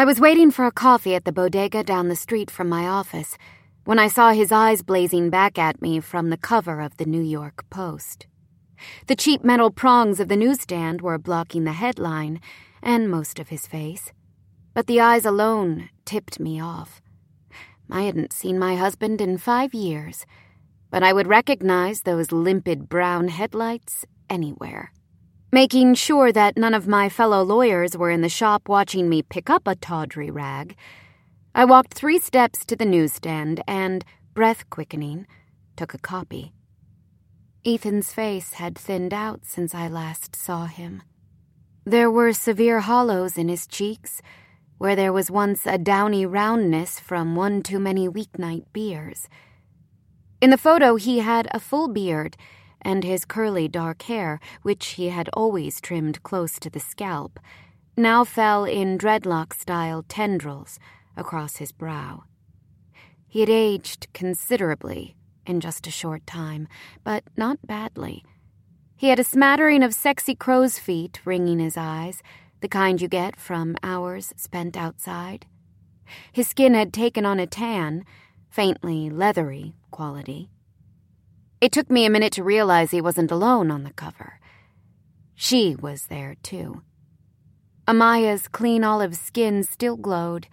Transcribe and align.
I 0.00 0.04
was 0.06 0.18
waiting 0.18 0.50
for 0.50 0.64
a 0.64 0.72
coffee 0.72 1.14
at 1.14 1.26
the 1.26 1.30
bodega 1.30 1.84
down 1.84 2.08
the 2.08 2.16
street 2.16 2.50
from 2.50 2.70
my 2.70 2.88
office 2.88 3.36
when 3.84 3.98
I 3.98 4.08
saw 4.08 4.32
his 4.32 4.50
eyes 4.50 4.80
blazing 4.80 5.28
back 5.28 5.58
at 5.58 5.82
me 5.82 6.00
from 6.00 6.30
the 6.30 6.38
cover 6.38 6.80
of 6.80 6.96
the 6.96 7.04
New 7.04 7.20
York 7.20 7.68
Post. 7.68 8.26
The 9.08 9.14
cheap 9.14 9.44
metal 9.44 9.70
prongs 9.70 10.18
of 10.18 10.28
the 10.28 10.38
newsstand 10.38 11.02
were 11.02 11.18
blocking 11.18 11.64
the 11.64 11.74
headline 11.74 12.40
and 12.82 13.10
most 13.10 13.38
of 13.38 13.50
his 13.50 13.66
face, 13.66 14.10
but 14.72 14.86
the 14.86 15.00
eyes 15.00 15.26
alone 15.26 15.90
tipped 16.06 16.40
me 16.40 16.58
off. 16.58 17.02
I 17.90 18.04
hadn't 18.04 18.32
seen 18.32 18.58
my 18.58 18.76
husband 18.76 19.20
in 19.20 19.36
five 19.36 19.74
years, 19.74 20.24
but 20.90 21.02
I 21.02 21.12
would 21.12 21.26
recognize 21.26 22.04
those 22.04 22.32
limpid 22.32 22.88
brown 22.88 23.28
headlights 23.28 24.06
anywhere. 24.30 24.94
Making 25.52 25.94
sure 25.94 26.30
that 26.30 26.56
none 26.56 26.74
of 26.74 26.86
my 26.86 27.08
fellow 27.08 27.42
lawyers 27.42 27.96
were 27.96 28.12
in 28.12 28.20
the 28.20 28.28
shop 28.28 28.68
watching 28.68 29.08
me 29.08 29.20
pick 29.20 29.50
up 29.50 29.66
a 29.66 29.74
tawdry 29.74 30.30
rag, 30.30 30.76
I 31.56 31.64
walked 31.64 31.92
three 31.92 32.20
steps 32.20 32.64
to 32.66 32.76
the 32.76 32.84
newsstand 32.84 33.60
and, 33.66 34.04
breath 34.32 34.70
quickening, 34.70 35.26
took 35.74 35.92
a 35.92 35.98
copy. 35.98 36.52
Ethan's 37.66 38.12
face 38.12 38.54
had 38.54 38.78
thinned 38.78 39.12
out 39.12 39.40
since 39.44 39.74
I 39.74 39.88
last 39.88 40.36
saw 40.36 40.66
him. 40.66 41.02
There 41.84 42.10
were 42.12 42.32
severe 42.32 42.78
hollows 42.78 43.36
in 43.36 43.48
his 43.48 43.66
cheeks, 43.66 44.22
where 44.78 44.94
there 44.94 45.12
was 45.12 45.32
once 45.32 45.66
a 45.66 45.78
downy 45.78 46.24
roundness 46.24 47.00
from 47.00 47.34
one 47.34 47.64
too 47.64 47.80
many 47.80 48.08
weeknight 48.08 48.66
beers. 48.72 49.28
In 50.40 50.50
the 50.50 50.56
photo, 50.56 50.94
he 50.94 51.18
had 51.18 51.48
a 51.50 51.58
full 51.58 51.88
beard, 51.88 52.36
and 52.82 53.04
his 53.04 53.24
curly 53.24 53.68
dark 53.68 54.02
hair, 54.02 54.40
which 54.62 54.86
he 54.90 55.08
had 55.08 55.28
always 55.32 55.80
trimmed 55.80 56.22
close 56.22 56.58
to 56.58 56.70
the 56.70 56.80
scalp, 56.80 57.38
now 57.96 58.24
fell 58.24 58.64
in 58.64 58.96
dreadlock 58.96 59.52
style 59.52 60.04
tendrils 60.08 60.78
across 61.16 61.56
his 61.56 61.72
brow. 61.72 62.24
He 63.28 63.40
had 63.40 63.50
aged 63.50 64.08
considerably 64.12 65.16
in 65.46 65.60
just 65.60 65.86
a 65.86 65.90
short 65.90 66.26
time, 66.26 66.68
but 67.04 67.24
not 67.36 67.64
badly. 67.66 68.24
He 68.96 69.08
had 69.08 69.18
a 69.18 69.24
smattering 69.24 69.82
of 69.82 69.94
sexy 69.94 70.34
crow's 70.34 70.78
feet 70.78 71.20
ringing 71.24 71.58
his 71.58 71.76
eyes, 71.76 72.22
the 72.60 72.68
kind 72.68 73.00
you 73.00 73.08
get 73.08 73.38
from 73.38 73.76
hours 73.82 74.32
spent 74.36 74.76
outside. 74.76 75.46
His 76.32 76.48
skin 76.48 76.74
had 76.74 76.92
taken 76.92 77.24
on 77.24 77.40
a 77.40 77.46
tan, 77.46 78.04
faintly 78.50 79.08
leathery 79.08 79.74
quality. 79.90 80.50
It 81.60 81.72
took 81.72 81.90
me 81.90 82.06
a 82.06 82.10
minute 82.10 82.32
to 82.34 82.44
realize 82.44 82.90
he 82.90 83.02
wasn't 83.02 83.30
alone 83.30 83.70
on 83.70 83.84
the 83.84 83.92
cover. 83.92 84.40
She 85.34 85.76
was 85.76 86.06
there, 86.06 86.36
too. 86.42 86.82
Amaya's 87.86 88.48
clean 88.48 88.82
olive 88.82 89.16
skin 89.16 89.62
still 89.62 89.96
glowed, 89.96 90.46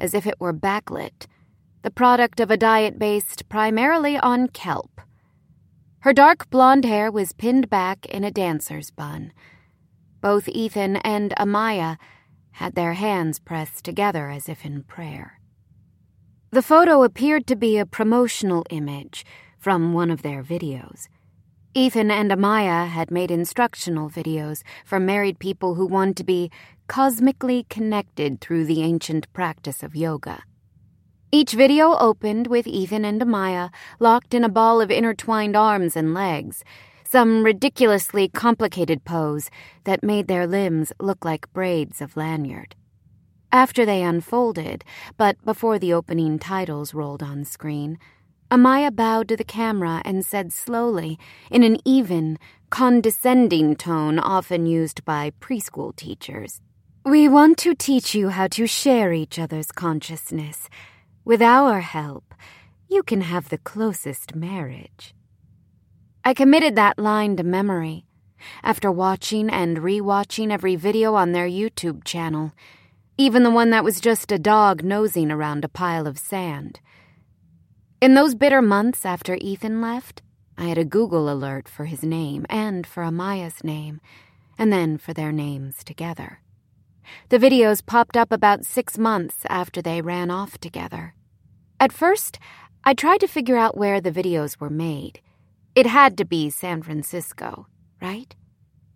as 0.00 0.14
if 0.14 0.26
it 0.26 0.40
were 0.40 0.52
backlit, 0.52 1.26
the 1.82 1.90
product 1.90 2.40
of 2.40 2.50
a 2.50 2.56
diet 2.56 2.98
based 2.98 3.48
primarily 3.48 4.18
on 4.18 4.48
kelp. 4.48 5.00
Her 6.00 6.12
dark 6.12 6.50
blonde 6.50 6.84
hair 6.84 7.12
was 7.12 7.32
pinned 7.32 7.70
back 7.70 8.06
in 8.06 8.24
a 8.24 8.30
dancer's 8.30 8.90
bun. 8.90 9.32
Both 10.20 10.48
Ethan 10.48 10.96
and 10.96 11.32
Amaya 11.38 11.96
had 12.52 12.74
their 12.74 12.94
hands 12.94 13.38
pressed 13.38 13.84
together 13.84 14.30
as 14.30 14.48
if 14.48 14.64
in 14.64 14.82
prayer. 14.82 15.40
The 16.50 16.62
photo 16.62 17.04
appeared 17.04 17.46
to 17.46 17.56
be 17.56 17.78
a 17.78 17.86
promotional 17.86 18.64
image 18.70 19.24
from 19.60 19.92
one 19.92 20.10
of 20.10 20.22
their 20.22 20.42
videos. 20.42 21.06
Ethan 21.72 22.10
and 22.10 22.32
Amaya 22.32 22.88
had 22.88 23.12
made 23.12 23.30
instructional 23.30 24.10
videos 24.10 24.62
for 24.84 24.98
married 24.98 25.38
people 25.38 25.76
who 25.76 25.86
want 25.86 26.16
to 26.16 26.24
be 26.24 26.50
cosmically 26.88 27.64
connected 27.68 28.40
through 28.40 28.64
the 28.64 28.82
ancient 28.82 29.32
practice 29.32 29.84
of 29.84 29.94
yoga. 29.94 30.42
Each 31.30 31.52
video 31.52 31.96
opened 31.96 32.48
with 32.48 32.66
Ethan 32.66 33.04
and 33.04 33.20
Amaya 33.20 33.70
locked 34.00 34.34
in 34.34 34.42
a 34.42 34.48
ball 34.48 34.80
of 34.80 34.90
intertwined 34.90 35.54
arms 35.54 35.94
and 35.94 36.12
legs, 36.12 36.64
some 37.04 37.44
ridiculously 37.44 38.28
complicated 38.28 39.04
pose 39.04 39.48
that 39.84 40.02
made 40.02 40.26
their 40.26 40.48
limbs 40.48 40.92
look 40.98 41.24
like 41.24 41.52
braids 41.52 42.00
of 42.00 42.16
lanyard. 42.16 42.74
After 43.52 43.84
they 43.84 44.02
unfolded, 44.02 44.84
but 45.16 45.36
before 45.44 45.78
the 45.78 45.92
opening 45.92 46.40
titles 46.40 46.94
rolled 46.94 47.22
on 47.22 47.44
screen, 47.44 47.98
Amaya 48.50 48.94
bowed 48.94 49.28
to 49.28 49.36
the 49.36 49.44
camera 49.44 50.02
and 50.04 50.26
said 50.26 50.52
slowly, 50.52 51.18
in 51.52 51.62
an 51.62 51.76
even, 51.84 52.36
condescending 52.68 53.76
tone 53.76 54.18
often 54.18 54.66
used 54.66 55.04
by 55.04 55.30
preschool 55.40 55.94
teachers, 55.94 56.60
We 57.04 57.28
want 57.28 57.56
to 57.58 57.74
teach 57.74 58.14
you 58.14 58.28
how 58.28 58.48
to 58.48 58.66
share 58.66 59.12
each 59.12 59.38
other's 59.38 59.72
consciousness. 59.72 60.68
With 61.24 61.40
our 61.40 61.80
help, 61.80 62.34
you 62.88 63.02
can 63.02 63.22
have 63.22 63.48
the 63.48 63.58
closest 63.58 64.34
marriage. 64.34 65.14
I 66.24 66.34
committed 66.34 66.74
that 66.74 66.98
line 66.98 67.36
to 67.36 67.44
memory 67.44 68.04
after 68.62 68.90
watching 68.90 69.48
and 69.48 69.78
re-watching 69.78 70.50
every 70.50 70.76
video 70.76 71.14
on 71.14 71.32
their 71.32 71.48
YouTube 71.48 72.04
channel, 72.04 72.52
even 73.16 73.44
the 73.44 73.50
one 73.50 73.70
that 73.70 73.84
was 73.84 74.00
just 74.00 74.32
a 74.32 74.38
dog 74.38 74.82
nosing 74.82 75.30
around 75.30 75.64
a 75.64 75.68
pile 75.68 76.06
of 76.06 76.18
sand. 76.18 76.80
In 78.00 78.14
those 78.14 78.34
bitter 78.34 78.62
months 78.62 79.04
after 79.04 79.36
Ethan 79.42 79.82
left, 79.82 80.22
I 80.56 80.68
had 80.68 80.78
a 80.78 80.86
Google 80.86 81.30
alert 81.30 81.68
for 81.68 81.84
his 81.84 82.02
name 82.02 82.46
and 82.48 82.86
for 82.86 83.02
Amaya's 83.02 83.62
name, 83.62 84.00
and 84.56 84.72
then 84.72 84.96
for 84.96 85.12
their 85.12 85.32
names 85.32 85.84
together. 85.84 86.40
The 87.28 87.36
videos 87.36 87.84
popped 87.84 88.16
up 88.16 88.32
about 88.32 88.64
six 88.64 88.96
months 88.96 89.44
after 89.50 89.82
they 89.82 90.00
ran 90.00 90.30
off 90.30 90.56
together. 90.56 91.14
At 91.78 91.92
first, 91.92 92.38
I 92.84 92.94
tried 92.94 93.20
to 93.20 93.26
figure 93.28 93.58
out 93.58 93.76
where 93.76 94.00
the 94.00 94.10
videos 94.10 94.58
were 94.58 94.70
made. 94.70 95.20
It 95.74 95.84
had 95.84 96.16
to 96.16 96.24
be 96.24 96.48
San 96.48 96.80
Francisco, 96.80 97.66
right? 98.00 98.34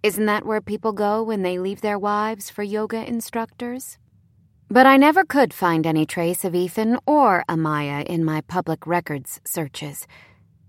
Isn't 0.02 0.24
that 0.26 0.46
where 0.46 0.62
people 0.62 0.92
go 0.92 1.22
when 1.22 1.42
they 1.42 1.58
leave 1.58 1.82
their 1.82 1.98
wives 1.98 2.48
for 2.48 2.62
yoga 2.62 3.06
instructors? 3.06 3.98
But 4.70 4.86
I 4.86 4.96
never 4.96 5.24
could 5.24 5.52
find 5.52 5.86
any 5.86 6.06
trace 6.06 6.44
of 6.44 6.54
Ethan 6.54 6.98
or 7.06 7.44
Amaya 7.48 8.04
in 8.04 8.24
my 8.24 8.40
public 8.40 8.86
records 8.86 9.40
searches. 9.44 10.06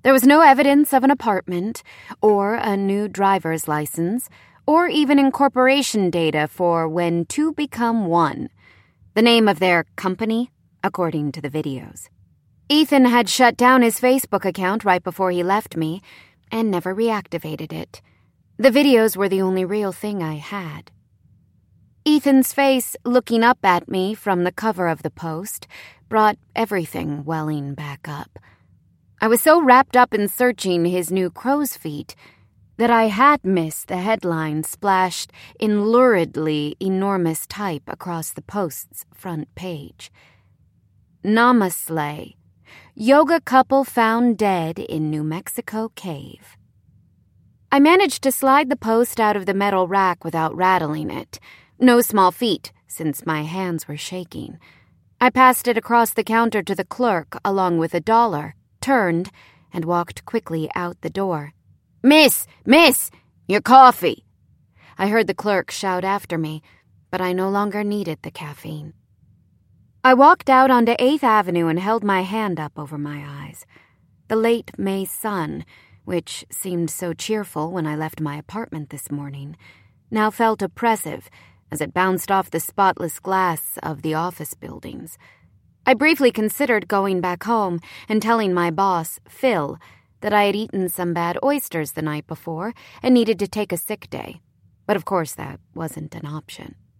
There 0.03 0.13
was 0.13 0.23
no 0.23 0.41
evidence 0.41 0.94
of 0.94 1.03
an 1.03 1.11
apartment, 1.11 1.81
or 2.22 2.55
a 2.55 2.78
new 2.78 3.07
driver's 3.07 3.67
license, 3.67 4.29
or 4.67 4.88
even 4.88 5.17
incorporation 5.17 6.09
data 6.09 6.47
for 6.47 6.88
when 6.88 7.25
two 7.25 7.53
become 7.53 8.05
one. 8.05 8.50
The 9.16 9.22
name 9.22 9.47
of 9.47 9.59
their 9.59 9.85
company, 9.95 10.51
according 10.84 11.31
to 11.31 11.41
the 11.41 11.50
videos. 11.50 12.09
Ethan 12.69 13.05
had 13.05 13.29
shut 13.29 13.55
down 13.57 13.81
his 13.81 14.00
Facebook 14.00 14.45
account 14.45 14.84
right 14.84 15.03
before 15.03 15.31
he 15.31 15.41
left 15.41 15.75
me 15.75 16.01
and 16.51 16.69
never 16.69 16.94
reactivated 16.94 17.72
it. 17.72 18.01
The 18.57 18.72
videos 18.72 19.16
were 19.16 19.29
the 19.29 19.41
only 19.41 19.66
real 19.66 19.91
thing 19.91 20.22
I 20.22 20.35
had. 20.35 20.91
Ethan's 22.07 22.53
face 22.53 22.95
looking 23.03 23.43
up 23.43 23.57
at 23.63 23.89
me 23.89 24.13
from 24.13 24.43
the 24.43 24.51
cover 24.51 24.88
of 24.88 25.01
the 25.01 25.09
post 25.09 25.66
brought 26.07 26.38
everything 26.55 27.25
welling 27.25 27.73
back 27.73 28.07
up. 28.07 28.38
I 29.19 29.27
was 29.27 29.41
so 29.41 29.59
wrapped 29.59 29.97
up 29.97 30.13
in 30.13 30.27
searching 30.27 30.85
his 30.85 31.11
new 31.11 31.31
crow's 31.31 31.75
feet 31.75 32.16
that 32.77 32.91
I 32.91 33.05
had 33.05 33.43
missed 33.43 33.88
the 33.88 33.97
headline 33.97 34.61
splashed 34.61 35.31
in 35.59 35.85
luridly 35.85 36.75
enormous 36.79 37.47
type 37.47 37.81
across 37.88 38.29
the 38.29 38.43
post's 38.43 39.07
front 39.11 39.55
page. 39.55 40.11
Nama-Slay. 41.23 42.35
Yoga 42.93 43.41
couple 43.41 43.83
found 43.83 44.37
dead 44.37 44.77
in 44.77 45.09
New 45.09 45.23
Mexico 45.23 45.89
cave. 45.95 46.55
I 47.72 47.79
managed 47.79 48.22
to 48.22 48.31
slide 48.31 48.69
the 48.69 48.75
post 48.75 49.19
out 49.19 49.35
of 49.35 49.47
the 49.47 49.55
metal 49.55 49.87
rack 49.87 50.23
without 50.23 50.55
rattling 50.55 51.09
it 51.09 51.39
no 51.79 52.01
small 52.01 52.31
feat, 52.31 52.71
since 52.87 53.25
my 53.25 53.43
hands 53.43 53.87
were 53.87 53.97
shaking. 53.97 54.57
I 55.19 55.29
passed 55.29 55.67
it 55.67 55.77
across 55.77 56.13
the 56.13 56.23
counter 56.23 56.61
to 56.63 56.75
the 56.75 56.85
clerk 56.85 57.37
along 57.43 57.77
with 57.77 57.93
a 57.93 57.99
dollar, 57.99 58.55
turned, 58.81 59.31
and 59.73 59.85
walked 59.85 60.25
quickly 60.25 60.69
out 60.75 61.01
the 61.01 61.09
door. 61.09 61.53
Miss, 62.01 62.47
miss, 62.66 63.11
your 63.47 63.61
coffee! 63.61 64.25
I 64.97 65.07
heard 65.07 65.27
the 65.27 65.33
clerk 65.33 65.72
shout 65.72 66.03
after 66.03 66.37
me, 66.37 66.61
but 67.11 67.22
I 67.22 67.33
no 67.33 67.49
longer 67.49 67.83
needed 67.83 68.19
the 68.21 68.31
caffeine. 68.31 68.93
I 70.03 70.13
walked 70.13 70.49
out 70.49 70.69
onto 70.69 70.95
8th 70.97 71.23
Avenue 71.23 71.67
and 71.67 71.79
held 71.79 72.03
my 72.03 72.21
hand 72.21 72.59
up 72.59 72.73
over 72.78 72.97
my 72.97 73.23
eyes. 73.25 73.66
The 74.28 74.35
late 74.35 74.71
May 74.78 75.03
sun, 75.05 75.66
which 76.03 76.45
seemed 76.51 76.89
so 76.91 77.13
cheerful 77.13 77.71
when 77.71 77.87
I 77.87 77.95
left 77.95 78.21
my 78.21 78.37
apartment 78.37 78.91
this 78.91 79.11
morning, 79.11 79.57
now 80.11 80.29
felt 80.29 80.61
oppressive 80.61 81.29
as 81.72 81.82
it 81.82 81.94
bounced 81.94 82.32
off 82.32 82.52
the 82.52 82.59
spotless 82.59 83.20
glass 83.20 83.78
of 83.84 84.02
the 84.02 84.14
office 84.14 84.53
buildings. 84.53 85.17
I 85.85 85.94
briefly 85.94 86.32
considered 86.32 86.88
going 86.88 87.22
back 87.22 87.44
home 87.44 87.79
and 88.09 88.22
telling 88.22 88.53
my 88.53 88.72
boss, 88.72 89.20
Phil, 89.28 89.78
that 90.22 90.34
I 90.34 90.46
had 90.46 90.56
eaten 90.56 90.90
some 90.90 91.14
bad 91.14 91.38
oysters 91.44 91.91
the 91.91 92.02
night 92.02 92.26
before 92.28 92.73
and 93.03 93.14
needed 93.14 93.38
to 93.40 93.47
take 93.47 93.72
a 93.72 93.78
sick 93.78 94.09
day. 94.09 94.41
But 94.88 94.96
of 94.96 95.06
course, 95.06 95.34
that 95.34 95.59
wasn't 95.73 96.16
an 96.16 96.26
option. 96.26 96.76